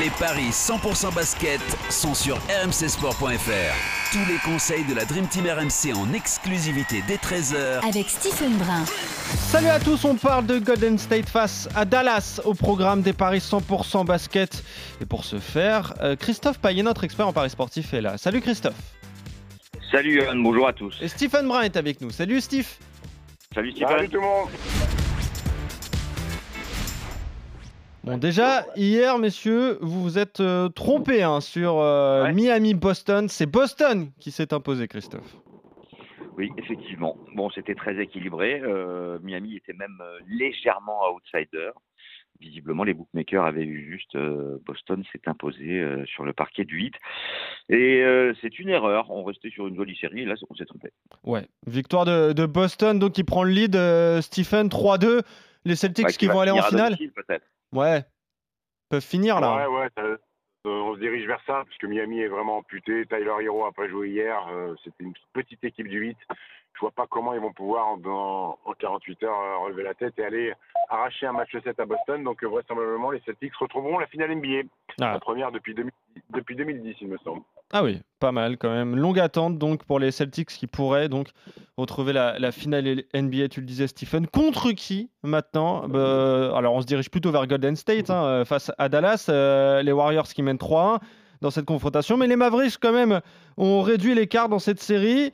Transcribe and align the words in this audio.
Les 0.00 0.08
paris 0.18 0.48
100% 0.48 1.14
basket 1.14 1.60
sont 1.90 2.14
sur 2.14 2.36
rmcsport.fr. 2.36 4.12
Tous 4.12 4.32
les 4.32 4.38
conseils 4.42 4.84
de 4.84 4.94
la 4.94 5.04
Dream 5.04 5.26
Team 5.26 5.44
RMC 5.44 5.94
en 5.94 6.10
exclusivité 6.14 7.02
dès 7.06 7.16
13h 7.16 7.86
Avec 7.86 8.08
Stephen 8.08 8.56
Brun. 8.56 8.84
Salut 8.86 9.66
à 9.66 9.78
tous, 9.78 10.06
on 10.06 10.14
parle 10.14 10.46
de 10.46 10.58
Golden 10.58 10.96
State 10.96 11.28
face 11.28 11.68
à 11.74 11.84
Dallas 11.84 12.40
au 12.46 12.54
programme 12.54 13.02
des 13.02 13.12
paris 13.12 13.40
100% 13.40 14.06
basket. 14.06 14.64
Et 15.02 15.04
pour 15.04 15.26
ce 15.26 15.38
faire, 15.38 15.92
euh, 16.00 16.16
Christophe 16.16 16.60
Payet, 16.60 16.82
notre 16.82 17.04
expert 17.04 17.28
en 17.28 17.34
paris 17.34 17.50
sportif, 17.50 17.92
est 17.92 18.00
là. 18.00 18.16
Salut 18.16 18.40
Christophe. 18.40 18.72
Salut 19.92 20.18
Johan, 20.18 20.36
bonjour 20.36 20.66
à 20.66 20.72
tous. 20.72 20.96
Et 21.02 21.08
Stephen 21.08 21.46
Brun 21.46 21.60
est 21.60 21.76
avec 21.76 22.00
nous. 22.00 22.08
Salut 22.08 22.40
Steve. 22.40 22.68
Salut 23.54 23.72
Stephen. 23.72 23.88
Salut 23.88 24.08
tout 24.08 24.16
le 24.16 24.22
monde. 24.22 24.48
Bon, 28.04 28.18
déjà, 28.18 28.66
hier, 28.76 29.18
messieurs, 29.18 29.78
vous 29.80 30.02
vous 30.02 30.18
êtes 30.18 30.40
euh, 30.40 30.68
trompés 30.68 31.22
hein, 31.22 31.40
sur 31.40 31.78
euh, 31.78 32.24
Ouais. 32.24 32.32
Miami-Boston. 32.34 33.30
C'est 33.30 33.46
Boston 33.46 34.10
qui 34.20 34.30
s'est 34.30 34.52
imposé, 34.52 34.88
Christophe. 34.88 35.36
Oui, 36.36 36.50
effectivement. 36.58 37.16
Bon, 37.34 37.48
c'était 37.48 37.74
très 37.74 37.98
équilibré. 38.02 38.60
Euh, 38.62 39.18
Miami 39.22 39.56
était 39.56 39.72
même 39.72 39.96
légèrement 40.28 41.00
outsider. 41.14 41.70
Visiblement, 42.40 42.84
les 42.84 42.92
bookmakers 42.92 43.42
avaient 43.44 43.64
eu 43.64 43.90
juste. 43.90 44.18
Boston 44.66 45.02
s'est 45.10 45.22
imposé 45.26 45.82
sur 46.04 46.24
le 46.26 46.34
parquet 46.34 46.64
du 46.64 46.76
8. 46.76 46.94
Et 47.70 48.04
c'est 48.42 48.58
une 48.58 48.68
erreur. 48.68 49.10
On 49.10 49.22
restait 49.22 49.50
sur 49.50 49.66
une 49.68 49.76
jolie 49.76 49.96
série. 49.96 50.22
Et 50.22 50.24
là, 50.26 50.34
on 50.50 50.54
s'est 50.56 50.66
trompé. 50.66 50.90
Ouais, 51.22 51.46
victoire 51.66 52.04
de, 52.04 52.32
de 52.34 52.44
Boston, 52.44 52.98
donc 52.98 53.12
qui 53.12 53.22
prend 53.24 53.44
le 53.44 53.50
lead. 53.52 53.76
Stephen, 54.20 54.68
3-2. 54.68 55.22
Les 55.64 55.76
Celtics 55.76 56.06
Ouais, 56.06 56.12
qui 56.12 56.26
vont 56.26 56.40
aller 56.40 56.50
en 56.50 56.60
finale 56.60 56.96
peut-être. 56.98 57.46
Ouais, 57.74 58.02
peuvent 58.88 59.02
finir 59.04 59.40
là. 59.40 59.68
Ouais, 59.68 59.78
ouais, 59.80 59.88
euh, 59.98 60.16
on 60.64 60.94
se 60.94 61.00
dirige 61.00 61.26
vers 61.26 61.40
ça, 61.46 61.64
parce 61.66 61.76
que 61.76 61.86
Miami 61.86 62.20
est 62.20 62.28
vraiment 62.28 62.58
amputé. 62.58 63.04
Tyler 63.06 63.34
Hero 63.42 63.66
a 63.66 63.72
pas 63.72 63.88
joué 63.88 64.10
hier. 64.10 64.46
euh, 64.50 64.74
C'était 64.82 65.04
une 65.04 65.12
petite 65.32 65.62
équipe 65.64 65.88
du 65.88 65.98
8. 65.98 66.16
Je 66.74 66.80
vois 66.80 66.90
pas 66.90 67.06
comment 67.06 67.34
ils 67.34 67.40
vont 67.40 67.52
pouvoir, 67.52 67.86
en, 67.88 68.58
en 68.64 68.72
48 68.72 69.22
heures, 69.24 69.38
euh, 69.38 69.58
relever 69.58 69.82
la 69.82 69.94
tête 69.94 70.18
et 70.18 70.24
aller 70.24 70.54
arracher 70.88 71.26
un 71.26 71.32
match 71.32 71.50
7 71.52 71.78
à 71.78 71.84
Boston. 71.84 72.24
Donc, 72.24 72.42
vraisemblablement, 72.42 73.10
les 73.10 73.20
Celtics 73.20 73.54
retrouveront 73.56 73.98
la 73.98 74.06
finale 74.06 74.34
NBA. 74.34 74.68
Ah. 75.00 75.12
La 75.12 75.20
première 75.20 75.52
depuis, 75.52 75.74
2000 75.74 75.92
depuis 76.30 76.56
2010, 76.56 76.96
il 77.00 77.08
me 77.08 77.18
semble. 77.18 77.42
Ah 77.76 77.82
oui, 77.82 78.00
pas 78.20 78.30
mal 78.30 78.56
quand 78.56 78.70
même. 78.70 78.94
Longue 78.94 79.18
attente 79.18 79.58
donc 79.58 79.84
pour 79.84 79.98
les 79.98 80.12
Celtics 80.12 80.46
qui 80.46 80.68
pourraient 80.68 81.08
donc 81.08 81.30
retrouver 81.76 82.12
la, 82.12 82.52
finale 82.52 83.02
NBA, 83.12 83.48
tu 83.48 83.58
le 83.60 83.66
disais 83.66 83.88
Stephen. 83.88 84.28
Contre 84.28 84.70
qui 84.70 85.10
maintenant? 85.24 85.88
Bah, 85.88 86.56
Alors 86.56 86.74
on 86.74 86.80
se 86.80 86.86
dirige 86.86 87.10
plutôt 87.10 87.32
vers 87.32 87.48
Golden 87.48 87.74
State 87.74 88.10
hein, 88.10 88.24
euh, 88.26 88.44
face 88.44 88.70
à 88.78 88.88
Dallas. 88.88 89.26
euh, 89.28 89.82
les 89.82 89.90
Warriors 89.90 90.28
qui 90.28 90.40
mènent 90.42 90.56
3-1 90.56 91.00
dans 91.40 91.50
cette 91.50 91.64
confrontation. 91.66 92.16
Mais 92.16 92.28
les 92.28 92.36
Mavericks 92.36 92.78
quand 92.80 92.92
même 92.92 93.20
ont 93.56 93.82
réduit 93.82 94.14
l'écart 94.14 94.48
dans 94.48 94.60
cette 94.60 94.80
série. 94.80 95.32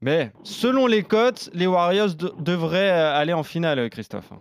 Mais 0.00 0.32
selon 0.42 0.88
les 0.88 1.04
cotes, 1.04 1.50
les 1.54 1.68
Warriors 1.68 2.16
de- 2.16 2.32
devraient 2.40 2.90
euh, 2.90 3.14
aller 3.14 3.32
en 3.32 3.44
finale, 3.44 3.88
Christophe. 3.90 4.32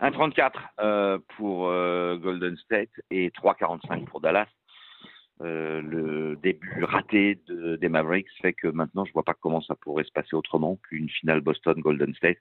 1,34 0.00 0.52
euh, 0.80 1.18
pour 1.36 1.64
Golden 2.22 2.56
State 2.58 2.90
et 3.10 3.30
3,45 3.30 4.04
pour 4.04 4.20
Dallas. 4.20 4.46
Euh, 5.42 5.82
le 5.82 6.36
début 6.36 6.84
raté 6.84 7.40
de- 7.48 7.74
des 7.76 7.88
Mavericks 7.88 8.28
fait 8.40 8.52
que 8.52 8.68
maintenant 8.68 9.04
je 9.04 9.12
vois 9.12 9.24
pas 9.24 9.34
comment 9.34 9.60
ça 9.60 9.74
pourrait 9.74 10.04
se 10.04 10.12
passer 10.12 10.36
autrement 10.36 10.76
qu'une 10.88 11.08
finale 11.10 11.40
Boston-Golden 11.40 12.14
State. 12.14 12.38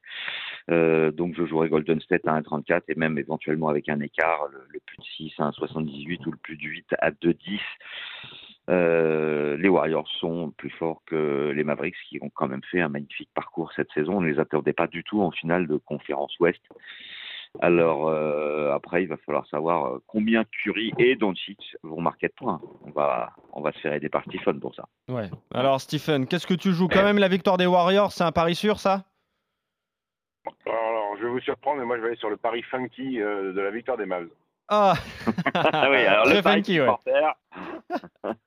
Euh, 0.70 1.12
donc 1.12 1.34
je 1.36 1.44
jouerai 1.46 1.70
Golden 1.70 2.00
State 2.02 2.28
à 2.28 2.36
1,34 2.36 2.84
et 2.90 2.96
même 2.96 3.18
éventuellement 3.18 3.70
avec 3.70 3.90
un 3.90 4.00
écart, 4.00 4.48
le, 4.52 4.60
le 4.70 4.80
plus 4.86 4.98
de 4.98 5.04
6 5.18 5.34
à 5.40 5.50
1,78 5.50 6.28
ou 6.28 6.32
le 6.32 6.38
plus 6.38 6.56
de 6.56 6.64
8 6.64 6.86
à 7.00 7.10
2,10. 7.12 7.60
Euh, 8.70 9.58
les 9.58 9.68
Warriors 9.68 10.08
sont 10.20 10.52
plus 10.52 10.70
forts 10.70 11.02
que 11.06 11.52
les 11.54 11.64
Mavericks 11.66 11.98
qui 12.08 12.20
ont 12.22 12.30
quand 12.30 12.48
même 12.48 12.64
fait 12.72 12.80
un 12.80 12.90
magnifique 12.90 13.30
parcours 13.34 13.74
cette 13.76 13.92
saison. 13.92 14.18
On 14.18 14.22
ne 14.22 14.30
les 14.30 14.40
attendait 14.40 14.72
pas 14.72 14.88
du 14.88 15.04
tout 15.04 15.22
en 15.22 15.32
finale 15.32 15.68
de 15.68 15.78
conférence 15.78 16.38
Ouest. 16.40 16.62
Alors 17.60 18.10
euh, 18.10 18.74
après, 18.74 19.04
il 19.04 19.08
va 19.08 19.18
falloir 19.18 19.46
savoir 19.48 19.86
euh, 19.86 20.04
combien 20.08 20.44
Curry 20.46 20.92
et 20.98 21.16
Doncic 21.16 21.78
vont 21.84 22.02
marquer 22.02 22.28
de 22.28 22.34
points. 22.34 22.60
On 22.86 22.92
va, 22.92 23.32
on 23.52 23.62
va 23.62 23.72
se 23.74 23.80
faire 23.80 23.94
aider 23.94 24.10
par 24.10 24.24
Stephen 24.24 24.60
pour 24.60 24.74
ça. 24.74 24.86
Ouais. 25.08 25.30
Alors 25.54 25.80
Stephen, 25.80 26.28
qu'est-ce 26.28 26.48
que 26.48 26.56
tu 26.56 26.74
joues 26.74 26.88
Quand 26.88 27.04
même 27.04 27.20
la 27.20 27.28
victoire 27.28 27.58
des 27.58 27.68
Warriors, 27.68 28.12
c'est 28.12 28.24
un 28.24 28.32
pari 28.32 28.56
sûr 28.56 28.80
ça? 28.80 29.04
Alors, 30.66 31.16
je 31.18 31.24
vais 31.24 31.30
vous 31.30 31.40
surprendre, 31.40 31.80
mais 31.80 31.86
moi, 31.86 31.98
je 31.98 32.02
vais 32.02 32.08
aller 32.10 32.18
sur 32.18 32.30
le 32.30 32.38
pari 32.38 32.64
funky 32.64 33.22
euh, 33.22 33.54
de 33.54 33.62
la 33.62 33.72
victoire 33.72 33.98
des 33.98 34.06
Mavs. 34.06 34.30
Ah 34.68 34.96
Ah 35.54 35.90
oui, 35.90 35.98
alors 36.06 36.26
Très 36.26 36.36
le 36.36 36.42
pari 36.42 36.64
funky, 36.64 36.82
ouais. 36.82 38.34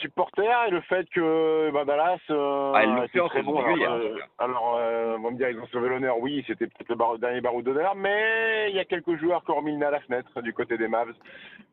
supporter, 0.00 0.42
Le 0.42 0.46
supporter 0.48 0.66
et 0.66 0.70
le 0.70 0.80
fait 0.82 1.08
que 1.10 1.70
ben, 1.72 1.84
Dallas 1.84 2.18
euh, 2.30 2.72
Ah, 2.74 2.84
ils 2.84 2.90
l'ont 2.94 3.02
était 3.02 3.12
fait 3.12 3.20
en 3.20 3.28
très 3.28 3.42
bon. 3.42 3.58
Alors, 3.58 3.92
euh, 3.94 4.18
alors, 4.38 4.76
euh, 4.78 5.16
on 5.18 5.22
va 5.22 5.30
me 5.30 5.36
dire 5.36 5.50
ils 5.50 5.58
ont 5.58 5.66
sauvé 5.68 5.88
l'honneur. 5.88 6.18
Oui, 6.20 6.42
c'était 6.46 6.66
peut-être 6.66 6.88
le 6.88 6.94
bar- 6.96 7.18
dernier 7.18 7.40
baroud 7.40 7.64
d'honneur, 7.64 7.94
mais 7.94 8.66
il 8.70 8.76
y 8.76 8.80
a 8.80 8.84
quelques 8.84 9.16
joueurs 9.16 9.44
qui 9.44 9.50
ont 9.50 9.56
remis 9.56 9.72
le 9.72 9.78
nez 9.78 9.86
à 9.86 9.90
la 9.90 10.00
fenêtre 10.00 10.40
du 10.42 10.52
côté 10.52 10.76
des 10.78 10.88
Mavs, 10.88 11.12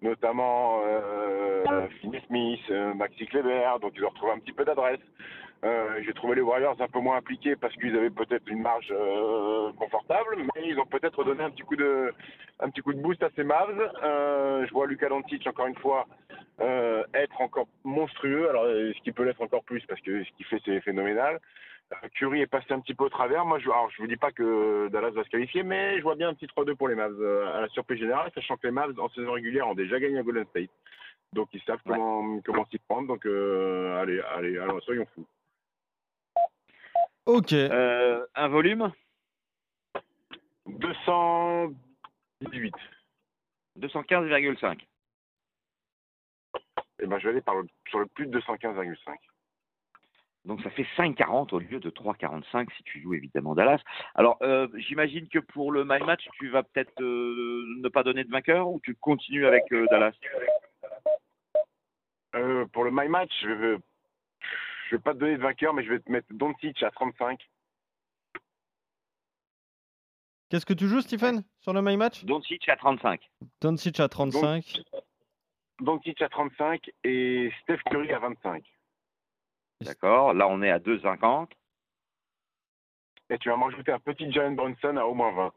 notamment 0.01 0.81
euh, 0.85 1.87
Finney 2.01 2.21
Smith, 2.27 2.59
euh, 2.71 2.93
Maxi 2.93 3.25
Kleber, 3.25 3.69
donc 3.81 3.93
ils 3.95 4.03
ont 4.05 4.09
retrouvé 4.09 4.31
un 4.33 4.39
petit 4.39 4.53
peu 4.53 4.65
d'adresse. 4.65 4.99
Euh, 5.63 6.01
J'ai 6.05 6.11
trouvé 6.13 6.35
les 6.35 6.41
Warriors 6.41 6.75
un 6.81 6.87
peu 6.89 6.99
moins 6.99 7.15
impliqués 7.15 7.55
parce 7.55 7.73
qu'ils 7.75 7.95
avaient 7.95 8.09
peut-être 8.09 8.45
une 8.49 8.61
marge 8.61 8.91
euh, 8.91 9.71
confortable, 9.79 10.35
mais 10.55 10.61
ils 10.67 10.77
ont 10.77 10.85
peut-être 10.85 11.23
donné 11.23 11.41
un 11.41 11.51
petit 11.51 11.63
coup 11.63 11.77
de, 11.77 12.13
un 12.59 12.69
petit 12.69 12.81
coup 12.81 12.91
de 12.93 12.99
boost 13.01 13.23
à 13.23 13.29
ces 13.37 13.45
Mavs. 13.45 13.91
Euh, 14.03 14.65
je 14.67 14.73
vois 14.73 14.87
Luka 14.87 15.07
Doncic 15.07 15.47
encore 15.47 15.67
une 15.67 15.77
fois 15.77 16.05
euh, 16.61 17.03
être 17.13 17.39
encore 17.41 17.67
monstrueux. 17.83 18.49
Alors, 18.49 18.63
euh, 18.65 18.91
ce 18.95 19.01
qui 19.01 19.11
peut 19.11 19.23
l'être 19.23 19.41
encore 19.41 19.63
plus 19.63 19.83
parce 19.87 20.01
que 20.01 20.23
ce 20.23 20.31
qu'il 20.33 20.45
fait, 20.45 20.61
c'est 20.65 20.81
phénoménal. 20.81 21.39
Euh, 21.91 22.07
Curry 22.15 22.41
est 22.41 22.47
passé 22.47 22.67
un 22.71 22.79
petit 22.79 22.93
peu 22.93 23.03
au 23.05 23.09
travers. 23.09 23.45
Moi, 23.45 23.59
je, 23.59 23.65
alors, 23.69 23.89
je 23.91 24.01
vous 24.01 24.07
dis 24.07 24.15
pas 24.17 24.31
que 24.31 24.87
Dallas 24.89 25.09
va 25.11 25.23
se 25.23 25.29
qualifier, 25.29 25.63
mais 25.63 25.97
je 25.97 26.03
vois 26.03 26.15
bien 26.15 26.29
un 26.29 26.33
petit 26.33 26.45
3-2 26.47 26.75
pour 26.75 26.87
les 26.87 26.95
Mavs 26.95 27.19
euh, 27.21 27.55
à 27.57 27.61
la 27.61 27.67
surprise 27.69 27.99
générale, 27.99 28.31
sachant 28.35 28.57
que 28.57 28.67
les 28.67 28.71
Mavs 28.71 28.97
en 28.99 29.09
saison 29.09 29.31
régulière 29.33 29.67
ont 29.67 29.73
déjà 29.75 29.99
gagné 29.99 30.17
à 30.19 30.23
Golden 30.23 30.45
State. 30.47 30.69
Donc, 31.33 31.49
ils 31.53 31.61
savent 31.63 31.79
Ouais. 31.85 31.97
comment, 31.97 32.39
comment 32.41 32.65
s'y 32.67 32.77
prendre. 32.79 33.07
Donc, 33.07 33.25
euh, 33.25 33.99
allez, 34.01 34.21
allez, 34.35 34.57
alors, 34.59 34.81
soyons 34.83 35.05
fous. 35.15 35.25
Ok. 37.25 37.53
euh, 37.53 38.23
un 38.35 38.47
volume? 38.47 38.91
218. 40.67 42.73
215,5. 43.79 44.77
Et 47.01 47.07
ben, 47.07 47.17
je 47.19 47.23
vais 47.25 47.29
aller 47.31 47.41
par 47.41 47.55
le- 47.55 47.67
sur 47.89 47.99
le 47.99 48.05
plus 48.07 48.27
de 48.27 48.31
215,5. 48.39 49.17
Donc 50.45 50.61
ça 50.61 50.69
fait 50.71 50.85
5,40 50.97 51.53
au 51.53 51.59
lieu 51.59 51.79
de 51.79 51.89
3,45 51.89 52.67
si 52.75 52.83
tu 52.83 53.01
joues 53.01 53.13
évidemment 53.13 53.55
Dallas. 53.55 53.81
Alors 54.13 54.37
euh, 54.41 54.67
j'imagine 54.75 55.27
que 55.29 55.39
pour 55.39 55.71
le 55.71 55.85
my 55.85 55.99
match, 56.03 56.27
tu 56.37 56.49
vas 56.49 56.63
peut-être 56.63 57.01
euh, 57.01 57.63
ne 57.77 57.87
pas 57.87 58.03
donner 58.03 58.25
de 58.25 58.29
vainqueur 58.29 58.67
ou 58.69 58.81
tu 58.83 58.93
continues 58.95 59.45
avec 59.45 59.63
euh, 59.71 59.85
Dallas? 59.89 60.13
Euh, 62.35 62.65
pour 62.73 62.83
le 62.83 62.89
My 62.91 63.07
Match, 63.07 63.31
je 63.43 63.49
vais, 63.51 63.77
je 64.89 64.95
vais 64.95 65.01
pas 65.01 65.13
te 65.13 65.19
donner 65.19 65.37
de 65.37 65.41
vainqueur, 65.41 65.71
mais 65.73 65.83
je 65.83 65.89
vais 65.93 65.99
te 65.99 66.11
mettre 66.11 66.27
Doncic 66.31 66.81
à 66.81 66.89
35. 66.89 67.39
Qu'est-ce 70.49 70.65
que 70.65 70.73
tu 70.73 70.87
joues, 70.87 71.01
Stephen, 71.01 71.43
sur 71.59 71.73
le 71.73 71.81
My 71.81 71.95
Match? 71.95 72.25
Doncic 72.25 72.67
à 72.69 72.75
35. 72.75 73.21
Doncic 73.61 73.99
à 73.99 74.07
35. 74.09 74.81
Doncic 75.79 76.21
à 76.21 76.29
35 76.29 76.89
et 77.03 77.51
Steph 77.61 77.79
Curry 77.89 78.11
à 78.13 78.19
25. 78.19 78.63
D'accord. 79.81 80.33
Là 80.33 80.47
on 80.47 80.61
est 80.61 80.69
à 80.71 80.79
2,50. 80.79 81.49
Et 83.29 83.37
tu 83.39 83.49
vas 83.49 83.57
me 83.57 83.63
rajouter 83.63 83.91
un 83.91 83.99
petit 83.99 84.31
Jalen 84.31 84.55
Brunson 84.55 84.97
à 84.97 85.05
au 85.05 85.13
moins 85.13 85.31
20. 85.31 85.53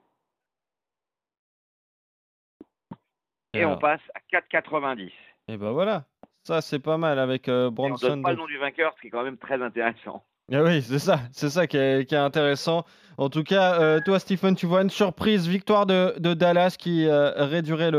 Et 3.54 3.64
on 3.64 3.78
passe 3.78 4.00
à 4.14 4.20
4,90. 4.40 5.10
Et 5.48 5.56
ben 5.56 5.72
voilà. 5.72 6.04
Ça, 6.44 6.60
c'est 6.60 6.78
pas 6.78 6.96
mal 6.98 7.18
avec 7.18 7.48
euh, 7.48 7.64
Et 7.64 7.68
on 7.68 7.72
Bronson. 7.72 8.08
donne 8.08 8.22
pas 8.22 8.30
le 8.30 8.36
nom 8.36 8.46
du 8.46 8.58
vainqueur, 8.58 8.94
ce 8.96 9.00
qui 9.00 9.06
est 9.08 9.10
quand 9.10 9.24
même 9.24 9.38
très 9.38 9.60
intéressant. 9.60 10.24
Ah 10.52 10.62
oui, 10.62 10.80
c'est 10.80 11.00
ça, 11.00 11.20
c'est 11.32 11.50
ça 11.50 11.66
qui 11.66 11.76
est, 11.76 12.12
intéressant. 12.12 12.84
En 13.18 13.28
tout 13.28 13.42
cas, 13.42 13.80
euh, 13.80 14.00
toi, 14.04 14.20
Stephen, 14.20 14.54
tu 14.54 14.66
vois 14.66 14.82
une 14.82 14.90
surprise, 14.90 15.48
victoire 15.48 15.86
de, 15.86 16.14
Dallas 16.34 16.76
qui 16.78 17.06
euh, 17.06 17.32
réduirait 17.36 17.90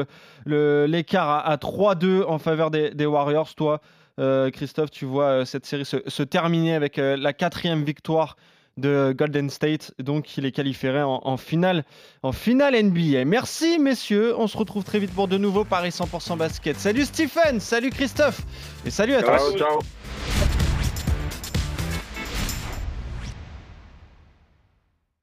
l'écart 0.45 1.43
le, 1.45 1.51
à, 1.51 1.57
3-2 1.57 2.23
en 2.23 2.37
faveur 2.37 2.71
des, 2.71 3.05
Warriors. 3.05 3.53
Toi, 3.55 3.81
euh, 4.19 4.49
Christophe, 4.49 4.91
tu 4.91 5.05
vois 5.05 5.45
cette 5.45 5.65
série 5.65 5.85
se, 5.85 6.23
terminer 6.23 6.73
avec 6.73 6.97
la 6.97 7.33
quatrième 7.33 7.83
victoire 7.83 8.37
de 8.77 9.13
Golden 9.17 9.49
State, 9.49 9.91
donc 9.99 10.37
il 10.37 10.45
est 10.45 10.51
qualifié 10.51 11.01
en, 11.01 11.37
finale, 11.37 11.83
en 12.21 12.31
finale 12.31 12.75
NBA. 12.81 13.25
Merci 13.25 13.79
messieurs, 13.79 14.35
on 14.37 14.47
se 14.47 14.55
retrouve 14.55 14.83
très 14.83 14.99
vite 14.99 15.13
pour 15.13 15.27
de 15.27 15.37
nouveaux 15.37 15.65
Paris 15.65 15.89
100% 15.89 16.37
basket. 16.37 16.79
Salut 16.79 17.05
Stephen, 17.05 17.59
salut 17.59 17.89
Christophe 17.89 18.41
et 18.85 18.91
salut 18.91 19.15
à 19.15 19.23
tous. 19.23 19.57
Ciao. 19.57 19.79